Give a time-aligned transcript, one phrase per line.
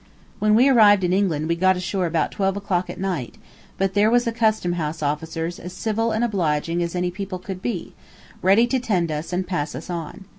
[0.39, 3.35] When we arrived in England we got ashore about twelve o'clock at night,
[3.77, 7.61] but there was the custom house officers as civil and obliging as any people could
[7.61, 7.93] be,
[8.41, 10.25] ready to tend to us and pass us on.